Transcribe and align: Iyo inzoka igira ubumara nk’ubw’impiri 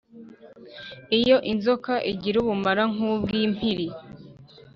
Iyo 1.19 1.37
inzoka 1.51 1.93
igira 2.11 2.37
ubumara 2.41 2.83
nk’ubw’impiri 2.93 3.87